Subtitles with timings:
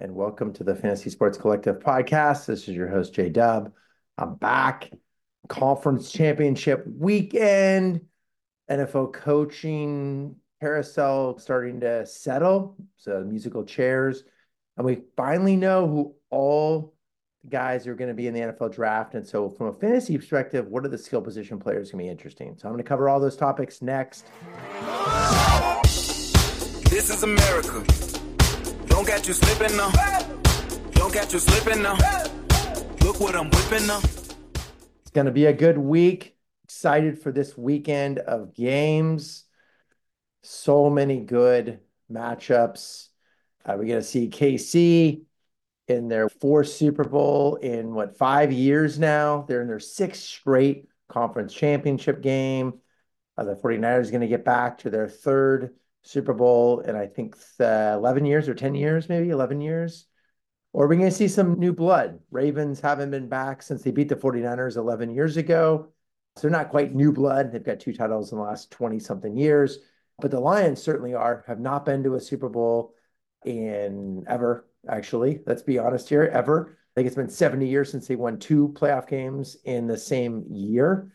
[0.00, 2.46] and welcome to the Fantasy Sports Collective podcast.
[2.46, 3.72] This is your host, J Dub.
[4.16, 4.90] I'm back.
[5.48, 8.00] Conference championship weekend,
[8.70, 12.76] NFL coaching carousel starting to settle.
[12.96, 14.24] So, musical chairs.
[14.78, 16.94] And we finally know who all
[17.42, 19.14] the guys are going to be in the NFL draft.
[19.14, 22.10] And so, from a fantasy perspective, what are the skill position players going to be
[22.10, 22.56] interesting?
[22.56, 24.28] So, I'm going to cover all those topics next.
[26.88, 28.09] This is America.
[29.00, 29.90] Don't get you slipping now.
[30.90, 31.94] Don't get you slipping now.
[33.00, 34.02] Look what I'm whipping now.
[34.02, 36.36] It's going to be a good week.
[36.64, 39.44] Excited for this weekend of games.
[40.42, 41.80] So many good
[42.12, 43.08] matchups.
[43.64, 45.22] Uh, we're going to see KC
[45.88, 49.46] in their fourth Super Bowl in what, five years now?
[49.48, 52.74] They're in their sixth straight conference championship game.
[53.38, 55.70] Uh, the 49ers are going to get back to their third
[56.02, 60.06] Super Bowl in I think 11 years or 10 years, maybe 11 years.
[60.72, 62.20] Or we're going to see some new blood.
[62.30, 65.88] Ravens haven't been back since they beat the 49ers 11 years ago.
[66.36, 67.50] So they're not quite new blood.
[67.50, 69.78] They've got two titles in the last 20 something years.
[70.20, 72.94] But the Lions certainly are, have not been to a Super Bowl
[73.44, 75.40] in ever, actually.
[75.44, 76.76] Let's be honest here, ever.
[76.76, 80.44] I think it's been 70 years since they won two playoff games in the same
[80.50, 81.10] year.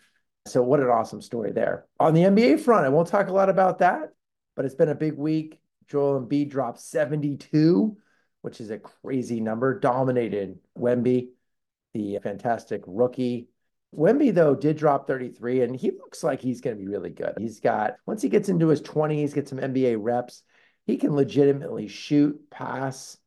[0.47, 1.85] So what an awesome story there.
[1.99, 4.09] On the NBA front, I won't talk a lot about that
[4.55, 5.59] but it's been a big week.
[5.87, 7.97] Joel Embiid dropped 72,
[8.41, 9.79] which is a crazy number.
[9.79, 11.29] Dominated Wemby,
[11.93, 13.49] the fantastic rookie.
[13.95, 17.33] Wemby, though, did drop 33, and he looks like he's going to be really good.
[17.37, 20.43] He's got, once he gets into his 20s, get some NBA reps,
[20.85, 23.17] he can legitimately shoot, pass.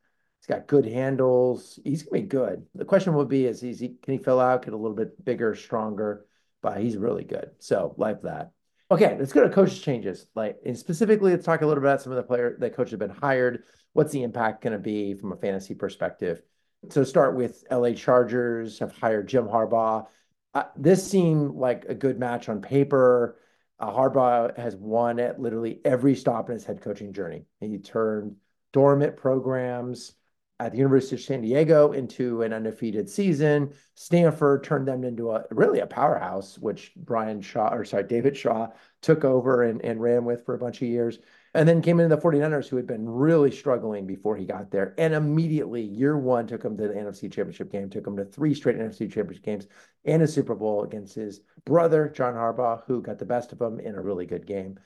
[0.40, 1.78] He's got good handles.
[1.84, 2.66] He's going to be good.
[2.74, 5.24] The question would be is, is he, can he fill out, get a little bit
[5.24, 6.26] bigger, stronger?
[6.60, 7.50] But he's really good.
[7.60, 8.50] So, like that.
[8.91, 10.27] Okay, let's go to coaches changes.
[10.34, 13.00] Like, specifically, let's talk a little bit about some of the player that coaches have
[13.00, 13.64] been hired.
[13.92, 16.41] What's the impact going to be from a fantasy perspective?
[16.89, 20.06] So, start with LA Chargers have hired Jim Harbaugh.
[20.55, 23.39] Uh, this seemed like a good match on paper.
[23.79, 27.45] Uh, Harbaugh has won at literally every stop in his head coaching journey.
[27.61, 28.36] He turned
[28.73, 30.14] dormant programs
[30.61, 33.73] at the University of San Diego into an undefeated season.
[33.95, 38.68] Stanford turned them into a really a powerhouse, which Brian Shaw, or sorry, David Shaw
[39.01, 41.18] took over and, and ran with for a bunch of years.
[41.55, 44.95] And then came into the 49ers, who had been really struggling before he got there.
[44.98, 48.55] And immediately, year one, took him to the NFC Championship game, took him to three
[48.55, 49.67] straight NFC Championship games
[50.05, 53.80] and a Super Bowl against his brother, John Harbaugh, who got the best of him
[53.80, 54.79] in a really good game.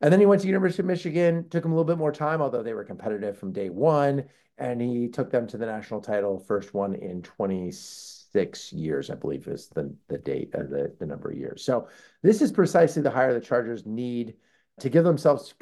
[0.00, 2.40] And then he went to University of Michigan, took him a little bit more time,
[2.40, 4.24] although they were competitive from day one
[4.60, 9.48] and he took them to the national title, first one in 26 years, I believe
[9.48, 11.64] is the, the date, uh, the, the number of years.
[11.64, 11.88] So
[12.22, 14.34] this is precisely the hire the Chargers need
[14.80, 15.54] to give themselves,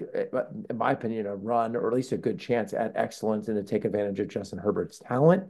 [0.69, 3.63] in my opinion, a run or at least a good chance at excellence and to
[3.63, 5.45] take advantage of Justin Herbert's talent.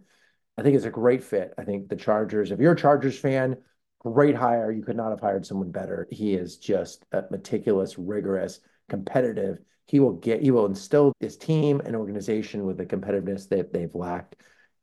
[0.58, 1.54] I think it's a great fit.
[1.56, 3.56] I think the Chargers, if you're a Chargers fan,
[3.98, 4.70] great hire.
[4.70, 6.06] You could not have hired someone better.
[6.10, 11.96] He is just meticulous, rigorous, competitive he will get he will instill his team and
[11.96, 14.36] organization with the competitiveness that they've lacked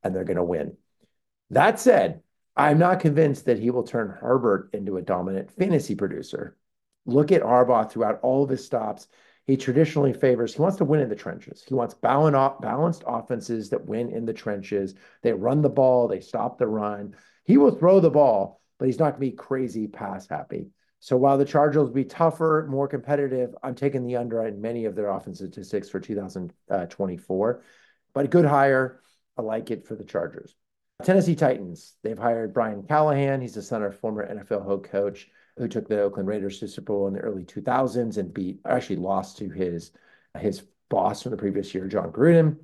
[0.03, 0.75] and they're going to win.
[1.51, 2.21] That said
[2.57, 6.57] i'm not convinced that he will turn herbert into a dominant fantasy producer.
[7.05, 9.07] Look at Harbaugh throughout all of his stops.
[9.45, 11.63] He traditionally favors he wants to win in the trenches.
[11.67, 14.95] He wants balanced offenses that win in the trenches.
[15.22, 17.16] They run the ball they stop the run.
[17.43, 20.69] He will throw the ball but he's not going to be crazy pass happy
[21.05, 24.85] so while the Chargers will be tougher, more competitive, I'm taking the under in many
[24.85, 27.63] of their offensive statistics for 2024.
[28.16, 29.01] But a good hire.
[29.38, 30.55] I like it for the Chargers.
[31.03, 33.39] Tennessee Titans, they've hired Brian Callahan.
[33.39, 36.93] He's the son of former NFL head coach who took the Oakland Raiders to Super
[36.93, 39.91] Bowl in the early 2000s and beat, actually lost to his,
[40.39, 42.57] his boss from the previous year, Jon Gruden.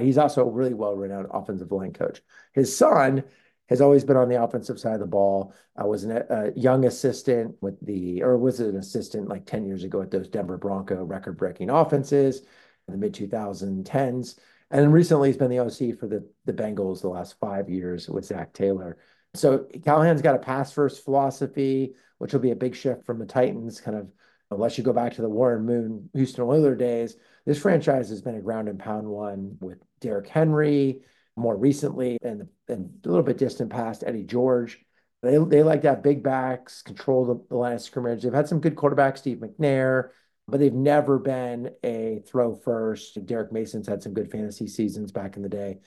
[0.00, 2.22] He's also a really well-renowned offensive line coach.
[2.52, 3.24] His son
[3.68, 5.54] has always been on the offensive side of the ball.
[5.76, 9.84] I was an, a young assistant with the, or was an assistant like 10 years
[9.84, 12.42] ago at those Denver Bronco record breaking offenses
[12.88, 14.38] in the mid 2010s.
[14.70, 18.08] And then recently he's been the OC for the, the Bengals the last five years
[18.08, 18.98] with Zac Taylor.
[19.34, 23.26] So Callahan's got a pass first philosophy, which will be a big shift from the
[23.26, 24.08] Titans, kind of
[24.50, 27.16] unless you go back to the Warren Moon Houston Oilers days.
[27.46, 31.02] This franchise has been a ground and pound one with Derrick Henry,
[31.36, 34.84] more recently and, and a little bit distant past Eddie George.
[35.22, 38.22] They, they like to have big backs, control the, the line of scrimmage.
[38.22, 40.10] They've had some good quarterbacks, Steve McNair,
[40.48, 43.24] but they've never been a throw first.
[43.24, 45.78] Derrick Mason's had some good fantasy seasons back in the day.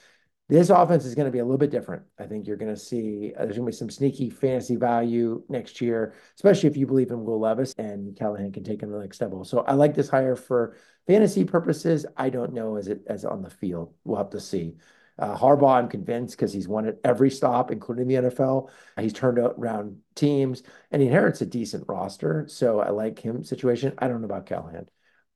[0.48, 2.04] This offense is going to be a little bit different.
[2.20, 5.42] I think you're going to see uh, there's going to be some sneaky fantasy value
[5.50, 8.96] next year, especially if you believe in Will Levis and Callahan can take him to
[8.96, 9.44] the next level.
[9.44, 10.78] So I like this hire for
[11.08, 12.06] fantasy purposes.
[12.16, 13.96] I don't know as it as on the field.
[14.04, 14.76] We'll have to see.
[15.18, 18.70] Uh, Harbaugh, I'm convinced because he's won at every stop, including the NFL.
[19.00, 22.46] He's turned around teams and he inherits a decent roster.
[22.50, 23.94] So I like him situation.
[23.98, 24.90] I don't know about Callahan.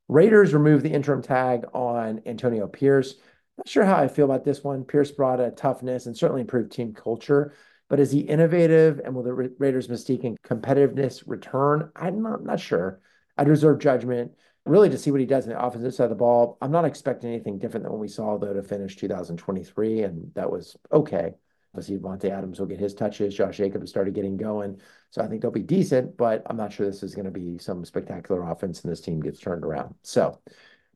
[0.09, 3.15] Raiders removed the interim tag on Antonio Pierce.
[3.57, 4.83] Not sure how I feel about this one.
[4.83, 7.53] Pierce brought a toughness and certainly improved team culture.
[7.89, 11.91] But is he innovative and will the Raiders' mystique and competitiveness return?
[11.95, 12.99] I'm not, not sure.
[13.37, 14.33] I'd reserve judgment
[14.65, 16.57] really to see what he does in the offensive side of the ball.
[16.61, 20.51] I'm not expecting anything different than what we saw, though, to finish 2023, and that
[20.51, 21.33] was okay.
[21.73, 23.35] Obviously, Davante Adams will get his touches.
[23.35, 24.79] Josh Jacobs started getting going.
[25.11, 27.57] So I think they'll be decent, but I'm not sure this is going to be
[27.59, 29.94] some spectacular offense and this team gets turned around.
[30.01, 30.39] So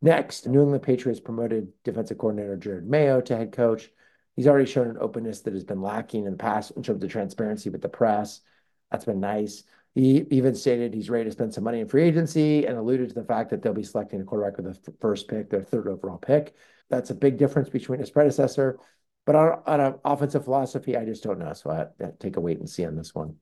[0.02, 3.92] next, New England Patriots promoted defensive coordinator Jerod Mayo to head coach.
[4.36, 7.12] He's already shown an openness that has been lacking in the past in terms of
[7.12, 8.42] transparency with the press.
[8.90, 9.64] That's been nice.
[9.96, 13.16] He even stated he's ready to spend some money in free agency and alluded to
[13.16, 16.18] the fact that they'll be selecting a quarterback with the first pick, their third overall
[16.18, 16.56] pick.
[16.90, 18.80] That's a big difference between his predecessor.
[19.26, 21.54] But on, on an offensive philosophy, I just don't know.
[21.54, 23.36] So I, I take a wait and see on this one.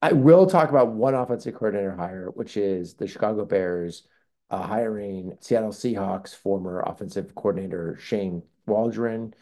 [0.00, 4.06] I will talk about one offensive coordinator hire, which is the Chicago Bears
[4.50, 9.34] uh, hiring Seattle Seahawks former offensive coordinator Shane Waldron.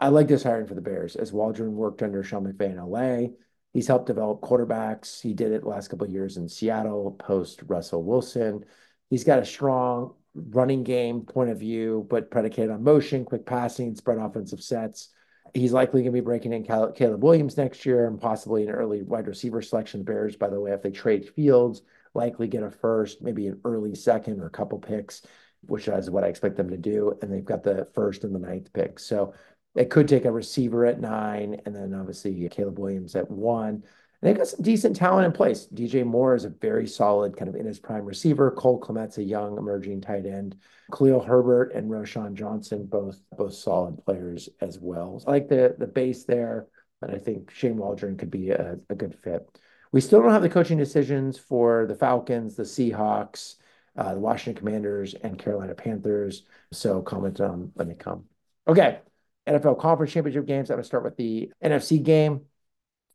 [0.00, 3.34] I like this hiring for the Bears as Waldron worked under Sean McVay in LA.
[3.74, 5.20] He's helped develop quarterbacks.
[5.20, 8.64] He did it the last couple of years in Seattle post Russell Wilson.
[9.10, 13.94] He's got a strong running game point of view, but predicated on motion, quick passing,
[13.94, 15.10] spread offensive sets.
[15.54, 19.02] He's likely going to be breaking in Caleb Williams next year and possibly an early
[19.02, 20.02] wide receiver selection.
[20.04, 21.82] Bears, by the way, if they trade Fields,
[22.14, 25.22] likely get a first, maybe an early second or a couple picks,
[25.66, 27.16] which is what I expect them to do.
[27.22, 28.98] And they've got the first and the ninth pick.
[28.98, 29.34] So
[29.74, 33.68] they could take a receiver at nine, and then obviously Caleb Williams at one.
[33.74, 33.82] And
[34.22, 35.66] they've got some decent talent in place.
[35.66, 38.50] DJ Moore is a very solid, kind of in his prime receiver.
[38.52, 40.56] Cole Kmet's a young emerging tight end.
[40.92, 45.18] Khalil Herbert and Roschon Johnson, both both solid players as well.
[45.18, 46.68] So I like the the base there,
[47.02, 49.58] and I think Shane Waldron could be a, a good fit.
[49.90, 53.56] We still don't have the coaching decisions for the Falcons, the Seahawks,
[53.96, 56.44] uh, the Washington Commanders, and Carolina Panthers.
[56.72, 58.24] So comment on let me come.
[58.66, 59.00] Okay.
[59.46, 60.70] NFL Conference Championship games.
[60.70, 62.42] I'm going to start with the NFC game.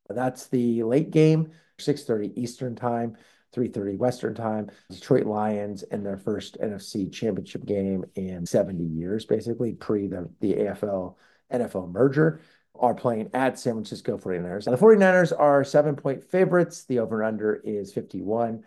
[0.09, 3.15] That's the late game, 6:30 Eastern Time,
[3.55, 4.69] 3:30 Western Time.
[4.89, 10.53] Detroit Lions in their first NFC Championship game in 70 years, basically pre the the
[10.55, 11.15] AFL
[11.51, 12.41] NFL merger,
[12.75, 14.65] are playing at San Francisco 49ers.
[14.65, 16.85] Now, the 49ers are seven point favorites.
[16.85, 18.63] The over under is 51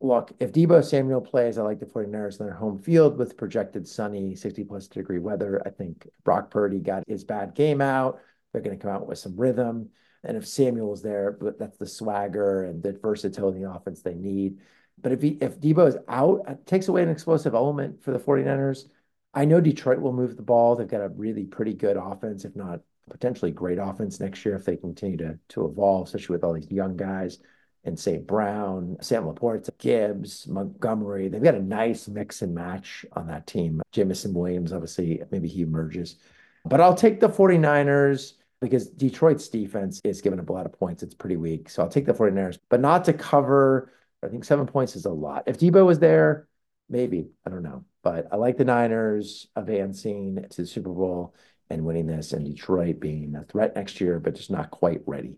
[0.00, 3.88] look, if Deebo Samuel plays, I like the 49ers in their home field with projected
[3.88, 5.62] sunny 60 plus degree weather.
[5.64, 8.20] I think Brock Purdy got his bad game out.
[8.52, 9.90] They're going to come out with some rhythm.
[10.22, 14.58] And if Samuel is there, that's the swagger and the versatility offense they need.
[15.00, 18.18] But if he, if Deebo is out, it takes away an explosive element for the
[18.18, 18.88] 49ers.
[19.34, 20.74] I know Detroit will move the ball.
[20.74, 24.64] They've got a really pretty good offense, if not potentially great offense next year if
[24.64, 27.38] they continue to, to evolve, especially with all these young guys
[27.86, 28.26] and St.
[28.26, 31.28] Brown, Sam LaPorta, Gibbs, Montgomery.
[31.28, 33.80] They've got a nice mix and match on that team.
[33.92, 36.16] Jameson Williams, obviously, maybe he emerges.
[36.64, 41.02] But I'll take the 49ers because Detroit's defense is giving up a lot of points.
[41.02, 41.70] It's pretty weak.
[41.70, 43.92] So I'll take the 49ers, but not to cover.
[44.22, 45.44] I think seven points is a lot.
[45.46, 46.48] If Deebo was there,
[46.88, 47.28] maybe.
[47.46, 47.84] I don't know.
[48.02, 51.34] But I like the Niners advancing to the Super Bowl
[51.70, 55.36] and winning this, and Detroit being a threat next year, but just not quite ready.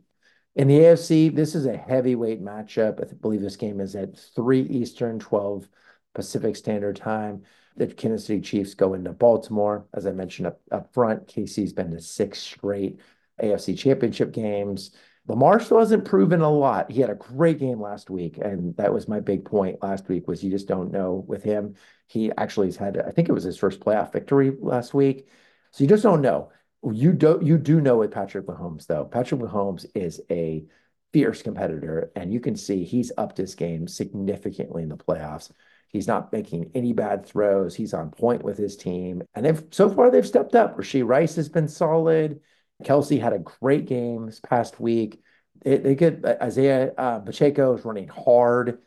[0.58, 3.00] In the AFC, this is a heavyweight matchup.
[3.00, 5.68] I believe this game is at 3 Eastern, 12
[6.16, 7.44] Pacific Standard Time.
[7.76, 9.86] The Kansas City Chiefs go into Baltimore.
[9.94, 12.98] As I mentioned up, up front, KC's been to six straight
[13.40, 14.90] AFC championship games.
[15.28, 16.90] Lamar still hasn't proven a lot.
[16.90, 20.26] He had a great game last week, and that was my big point last week
[20.26, 21.76] was you just don't know with him.
[22.08, 25.28] He actually has had, I think it was his first playoff victory last week.
[25.70, 26.50] So you just don't know.
[26.82, 27.42] You don't.
[27.42, 29.04] you do know with Patrick Mahomes though.
[29.04, 30.64] Patrick Mahomes is a
[31.12, 35.50] fierce competitor, and you can see he's upped his game significantly in the playoffs.
[35.88, 37.74] He's not making any bad throws.
[37.74, 40.76] He's on point with his team, and they've so far they've stepped up.
[40.76, 42.40] Rashee Rice has been solid.
[42.84, 45.20] Kelce had a great game this past week.
[45.64, 48.78] They, they get Isiah uh, Pacheco is running hard.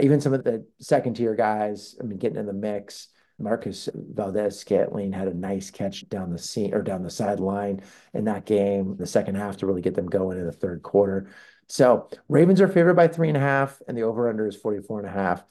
[0.00, 3.08] Even some of the second tier guys, I mean, getting in the mix.
[3.38, 7.82] Marquez Valdes-Scantling had a nice catch down the seam or down the sideline
[8.14, 11.28] in that game, the second half to really get them going in the third quarter.
[11.68, 15.08] So Ravens are favored by three and a half, and the over-under is 44 and
[15.08, 15.44] a half.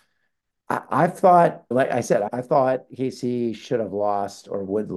[0.69, 4.91] I, I thought, like I said, I thought KC should have lost or would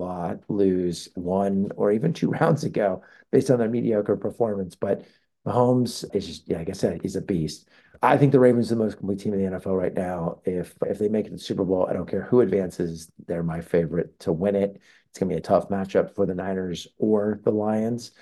[0.49, 4.77] lose one or even two rounds ago based on their mediocre performance.
[4.77, 5.05] But
[5.47, 7.69] Mahomes is just, yeah, like I said, he's a beast.
[8.03, 10.41] I think the Ravens are the most complete team in the NFL right now.
[10.45, 13.43] If if they make it to the Super Bowl, I don't care who advances, they're
[13.43, 14.81] my favorite to win it.
[15.11, 18.13] it's going to be a tough matchup for the Niners or the Lions.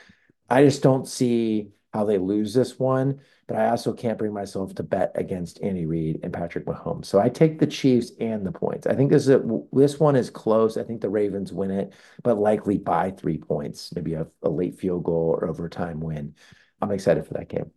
[0.49, 4.75] I just don't see how they lose this one, but I also can't bring myself
[4.77, 7.07] to bet against Andy Reid and Patrick Mahomes.
[7.07, 8.87] So I take the Chiefs and the points.
[8.87, 9.43] I think this is a,
[9.73, 10.77] this one is close.
[10.77, 11.93] I think the Ravens win it,
[12.23, 16.35] but likely by three points, maybe a, a late field goal or overtime win.
[16.83, 17.71] I'm excited for that game.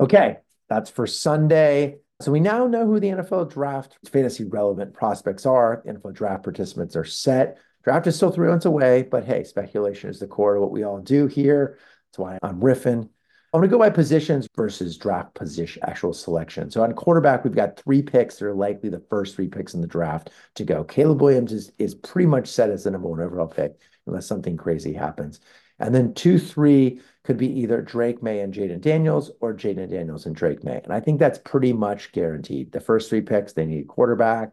[0.00, 0.38] Okay,
[0.72, 1.98] that's for Sunday.
[2.22, 5.82] So we now know who the NFL draft fantasy relevant prospects are.
[5.86, 7.58] NFL draft participants are set.
[7.84, 10.82] Draft is still three months away, but hey, speculation is the core of what we
[10.82, 11.78] all do here.
[12.08, 13.08] That's why I'm riffing.
[13.54, 16.70] I'm going to go by positions versus draft position, actual selection.
[16.70, 19.82] So on quarterback, we've got three picks that are likely the first three picks in
[19.82, 20.84] the draft to go.
[20.84, 23.72] Caleb Williams is, is pretty much set as the number one overall pick,
[24.06, 25.40] unless something crazy happens.
[25.78, 30.26] And then two, three could be either Drake Maye and Jayden Daniels or Jayden Daniels
[30.26, 30.80] and Drake Maye.
[30.82, 32.72] And I think that's pretty much guaranteed.
[32.72, 34.52] The first three picks, they need a quarterback.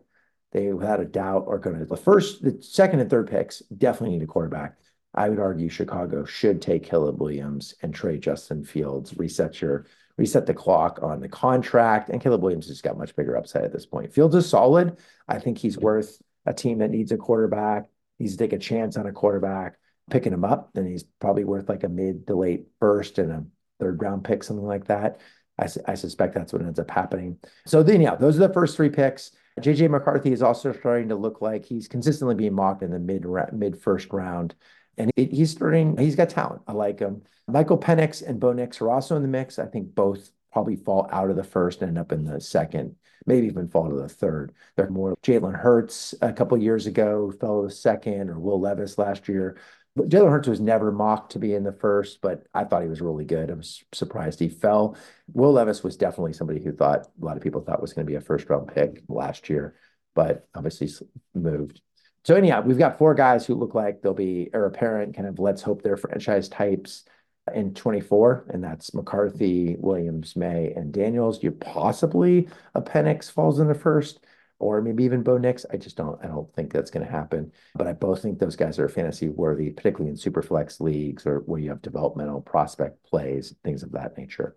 [0.51, 4.17] They, without a doubt, are going to the first, the second, and third picks definitely
[4.17, 4.77] need a quarterback.
[5.13, 9.85] I would argue Chicago should take Caleb Williams and trade Justin Fields, reset your
[10.17, 12.09] reset the clock on the contract.
[12.09, 14.13] And Caleb Williams has got much bigger upside at this point.
[14.13, 14.97] Fields is solid.
[15.27, 17.85] I think he's worth a team that needs a quarterback,
[18.19, 19.77] needs to take a chance on a quarterback,
[20.09, 20.71] picking him up.
[20.73, 23.45] Then he's probably worth like a mid to late first and a
[23.79, 25.19] third round pick, something like that.
[25.59, 27.37] I, I suspect that's what ends up happening.
[27.65, 29.31] So then, yeah, those are the first three picks.
[29.59, 33.25] JJ McCarthy is also starting to look like he's consistently being mocked in the mid
[33.51, 34.55] mid first round,
[34.97, 35.97] and it, he's starting.
[35.97, 36.61] He's got talent.
[36.67, 37.23] I like him.
[37.47, 39.59] Michael Penix and Bo Nix are also in the mix.
[39.59, 42.95] I think both probably fall out of the first and end up in the second,
[43.25, 44.53] maybe even fall to the third.
[44.75, 48.97] They're more Jalen Hurts a couple years ago fell to the second, or Will Levis
[48.97, 49.57] last year.
[49.97, 53.01] Jalen Hurts was never mocked to be in the first, but I thought he was
[53.01, 53.51] really good.
[53.51, 54.95] I was surprised he fell.
[55.33, 58.09] Will Levis was definitely somebody who thought a lot of people thought was going to
[58.09, 59.75] be a first round pick last year,
[60.15, 60.89] but obviously
[61.33, 61.81] moved.
[62.23, 65.39] So anyhow, we've got four guys who look like they'll be heir apparent, kind of
[65.39, 67.05] let's hope they're franchise types
[67.53, 71.41] in 24, and that's McCarthy, Williams, Maye, and Daniels.
[71.41, 74.19] You possibly a Penix falls in the first
[74.59, 75.65] or maybe even Bo Nix.
[75.71, 77.51] I just don't, I don't think that's going to happen.
[77.75, 81.39] But I both think those guys are fantasy worthy, particularly in super flex leagues or
[81.39, 84.55] where you have developmental prospect plays, things of that nature.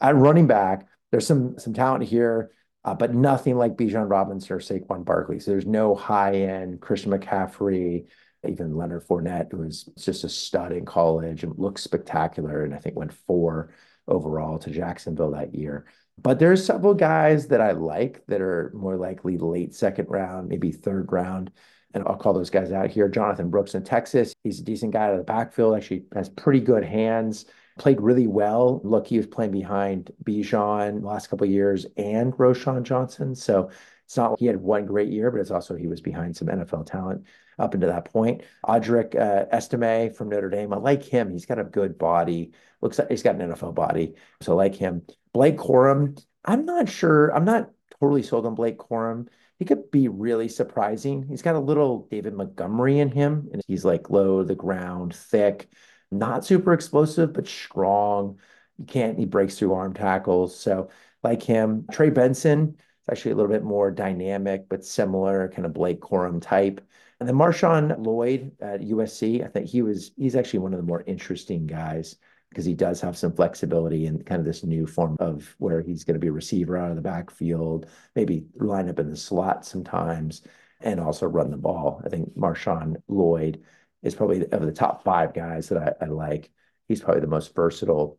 [0.00, 2.50] At running back, there's some some talent here,
[2.84, 5.40] uh, but nothing like Bijan Robinson or Saquon Barkley.
[5.40, 8.06] So there's no high end Christian McCaffrey,
[8.46, 12.78] even Leonard Fournette, who was just a stud in college and looks spectacular, and I
[12.78, 13.72] think went four
[14.06, 15.86] overall to Jacksonville that year.
[16.22, 20.72] But there's several guys that I like that are more likely late second round, maybe
[20.72, 21.52] third round.
[21.94, 23.08] And I'll call those guys out here.
[23.08, 24.34] Jonathan Brooks in Texas.
[24.44, 27.46] He's a decent guy out of the backfield, actually has pretty good hands,
[27.78, 28.80] played really well.
[28.84, 33.34] Look, he was playing behind Bijan last couple years and Roschon Johnson.
[33.34, 33.70] So
[34.04, 36.48] it's not like he had one great year, but it's also he was behind some
[36.48, 37.24] NFL talent
[37.58, 38.42] up until that point.
[38.66, 40.72] Audric uh, Estime from Notre Dame.
[40.72, 41.30] I like him.
[41.30, 42.52] He's got a good body.
[42.80, 44.14] Looks like he's got an NFL body.
[44.40, 45.02] So I like him.
[45.32, 47.34] Blake Corum, I'm not sure.
[47.34, 47.70] I'm not
[48.00, 49.28] totally sold on Blake Corum.
[49.58, 51.26] He could be really surprising.
[51.28, 55.14] He's got a little David Montgomery in him, and he's like low to the ground,
[55.14, 55.68] thick,
[56.10, 58.38] not super explosive, but strong.
[58.78, 60.58] You can't, he breaks through arm tackles.
[60.58, 60.90] So,
[61.22, 65.74] like him, Trey Benson, is actually a little bit more dynamic, but similar kind of
[65.74, 66.80] Blake Corum type.
[67.18, 70.86] And then Marshawn Lloyd at USC, I think he was, he's actually one of the
[70.86, 72.16] more interesting guys
[72.48, 76.04] because he does have some flexibility in kind of this new form of where he's
[76.04, 79.64] going to be a receiver out of the backfield, maybe line up in the slot
[79.64, 80.42] sometimes,
[80.80, 82.00] and also run the ball.
[82.04, 83.62] I think Marshawn Lloyd
[84.02, 86.50] is probably of the top five guys that I, I like.
[86.86, 88.18] He's probably the most versatile,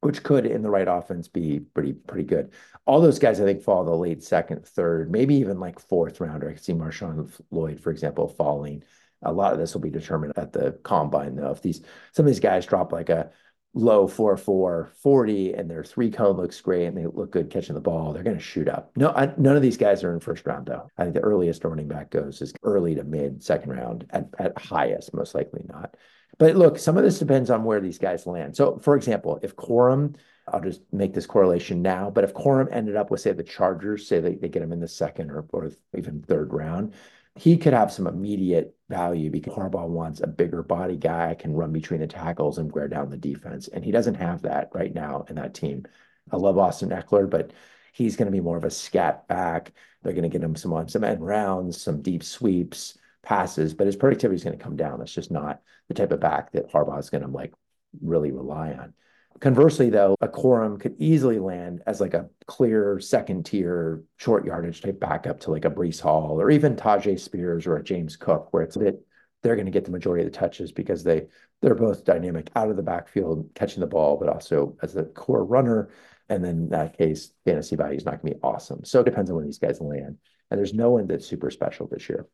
[0.00, 2.52] which could in the right offense be pretty pretty good.
[2.84, 6.50] All those guys I think fall the late second, third, maybe even like fourth rounder.
[6.50, 8.82] I can see Marshawn Lloyd, for example, falling.
[9.22, 11.52] A lot of this will be determined at the combine, though.
[11.52, 13.30] If these some of these guys drop like a
[13.74, 17.74] low 4 4 40 and their three cone looks great and they look good catching
[17.74, 18.92] the ball, they're going to shoot up.
[18.96, 20.88] No, I, none of these guys are in first round, though.
[20.96, 24.56] I think the earliest running back goes is early to mid second round at, at
[24.58, 25.96] highest, most likely not.
[26.38, 28.56] But look, some of this depends on where these guys land.
[28.56, 30.16] So, for example, if Corum,
[30.48, 34.06] I'll just make this correlation now, but if Corum ended up with, say, the Chargers,
[34.06, 36.94] say they, they get him in the second or, or even third round,
[37.36, 41.72] he could have some immediate value because Harbaugh wants a bigger body guy, can run
[41.72, 43.68] between the tackles and wear down the defense.
[43.68, 45.84] And he doesn't have that right now in that team.
[46.30, 47.52] I love Austin Ekeler, but
[47.92, 49.72] he's going to be more of a scat back.
[50.02, 53.86] They're going to get him some on some end rounds, some deep sweeps, passes, but
[53.86, 54.98] his productivity is going to come down.
[54.98, 57.52] That's just not the type of back that Harbaugh is going to like
[58.00, 58.94] really rely on.
[59.40, 64.80] Conversely, though, a Corum could easily land as like a clear second tier short yardage
[64.80, 68.52] type backup to like a Breece Hall or even Tyjae Spears or a James Cook,
[68.52, 69.04] where it's a bit
[69.42, 71.26] they're going to get the majority of the touches because they
[71.60, 75.44] they're both dynamic out of the backfield, catching the ball, but also as a core
[75.44, 75.90] runner.
[76.28, 78.84] And then in that case, fantasy value is not going to be awesome.
[78.84, 80.18] So it depends on when these guys land.
[80.50, 82.26] And there's no one that's super special this year.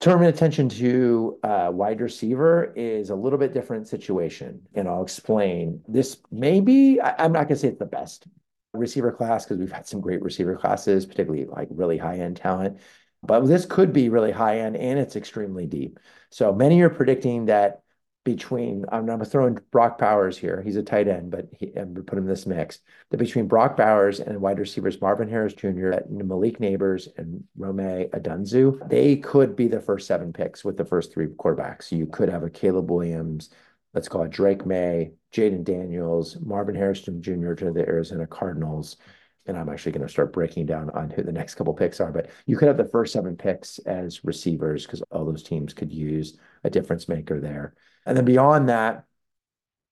[0.00, 5.82] Turning attention to uh, wide receiver is a little bit different situation, and I'll explain.
[5.88, 8.28] This may be, I'm not going to say it's the best
[8.72, 12.78] receiver class because we've had some great receiver classes, particularly like really high end talent.
[13.24, 15.98] But this could be really high end and it's extremely deep.
[16.30, 17.82] So many are predicting that
[18.28, 20.60] between I'm, throwing Brock Bowers here.
[20.60, 22.80] He's a tight end, but he, I'm gonna put him in this mix.
[23.10, 28.86] That between Brock Bowers and wide receivers Marvin Harrison Jr., Malik Nabers, and Rome Odunze,
[28.90, 31.90] they could be the first seven picks with the first three quarterbacks.
[31.90, 33.48] You could have a Caleb Williams,
[33.94, 37.54] let's call it Drake Maye, Jayden Daniels, Marvin Harrison Jr.
[37.54, 38.98] to the Arizona Cardinals.
[39.46, 42.12] And I'm actually going to start breaking down on who the next couple picks are.
[42.12, 45.90] But you could have the first seven picks as receivers because all those teams could
[45.90, 47.74] use a difference maker there.
[48.08, 49.04] And then beyond that,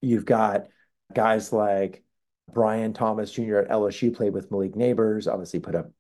[0.01, 0.69] you've got
[1.13, 2.03] guys like
[2.53, 3.59] Brian Thomas Jr.
[3.59, 5.91] at LSU played with Malik Nabers, obviously put up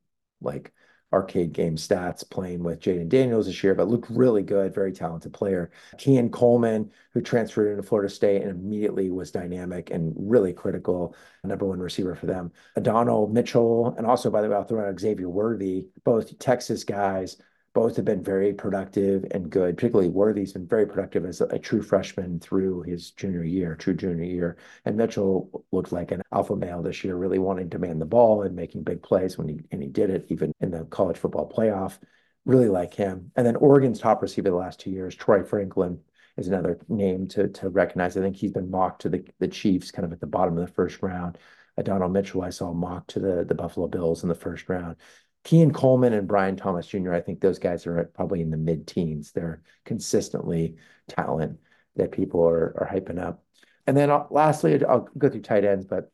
[0.40, 0.72] like
[1.12, 5.34] arcade game stats playing with Jayden Daniels this year, but looked really good, very talented
[5.34, 5.70] player.
[5.98, 11.66] Keon Coleman, who transferred into Florida State and immediately was dynamic and really critical, number
[11.66, 12.50] one receiver for them.
[12.78, 17.36] Adonai Mitchell, and also, by the way, I'll throw out Xavier Worthy, both Texas guys
[17.76, 19.76] both have been very productive and good.
[19.76, 23.92] Particularly Worthy's been very productive as a, a, true freshman through his junior year, true
[23.92, 24.56] junior year.
[24.86, 28.40] And Mitchell looked like an alpha male this year, really wanting to man the ball
[28.40, 31.52] and making big plays when he and he did it even in the college football
[31.54, 31.98] playoff.
[32.46, 33.30] Really like him.
[33.36, 36.00] And then Oregon's top receiver the last two years, Troy Franklin,
[36.38, 38.16] is another name to to recognize.
[38.16, 40.66] I think he's been mocked to the the Chiefs kind of at the bottom of
[40.66, 41.36] the first round.
[41.78, 44.96] Adonai Mitchell, I saw mocked to the the Buffalo Bills in the first round.
[45.46, 49.30] Keon Coleman and Brian Thomas Jr., I think those guys are probably in the mid-teens.
[49.30, 50.74] They're consistently
[51.08, 51.60] talent
[51.94, 53.44] that people are, are hyping up.
[53.86, 56.10] And then I'll, lastly, I'll go through tight ends, but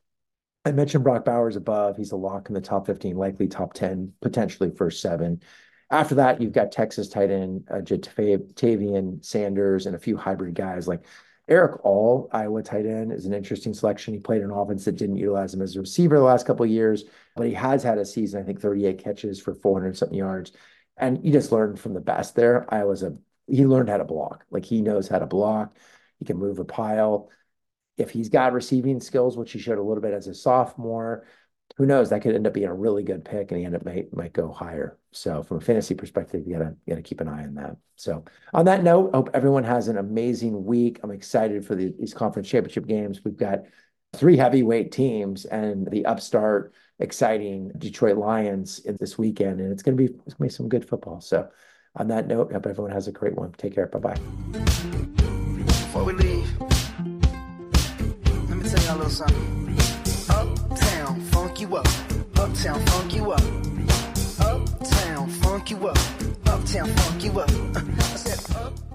[0.67, 1.97] I mentioned Brock Bowers above.
[1.97, 5.41] He's a lock in the top 15, likely top 10, potentially first seven.
[5.91, 10.87] After that, you've got Texas tight end uh, Ja'Tavion Sanders and a few hybrid guys
[10.87, 11.07] like
[11.49, 14.15] Erick All, Iowa tight end, is an interesting selection.
[14.15, 16.71] He played an offense that didn't utilize him as a receiver the last couple of
[16.71, 17.05] years,
[17.37, 20.53] but he has had a season, I think 38 catches for 400 something yards.
[20.97, 22.73] And he just learned from the best there.
[22.73, 23.17] Iowa's a,
[23.49, 24.45] he learned how to block.
[24.51, 25.77] Like he knows how to block.
[26.19, 27.29] He can move a pile.
[27.99, 31.27] If he's got receiving skills, which he showed a little bit as a sophomore,
[31.77, 32.11] who knows?
[32.11, 34.33] That could end up being a really good pick, and he end up might might
[34.33, 34.99] go higher.
[35.11, 37.77] So from a fantasy perspective, you gotta you gotta keep an eye on that.
[37.97, 41.01] So on that note, hope everyone has an amazing week.
[41.03, 43.25] I'm excited for the, these conference championship games.
[43.25, 43.61] We've got
[44.15, 49.97] three heavyweight teams and the upstart, exciting Detroit Lions in this weekend, and it's gonna
[49.97, 51.21] be it's gonna be some good football.
[51.21, 51.49] So
[51.97, 53.53] on that note, hope everyone has a great one.
[53.53, 53.87] Take care.
[53.87, 54.19] Bye bye.
[55.67, 59.72] Before we leave, let me tell you a little something
[61.63, 61.87] you up.
[62.37, 63.41] Uptown funk you up.
[64.41, 65.99] Uptown funk you up.
[66.47, 67.51] Uptown funk you up.
[67.77, 68.92] I said up.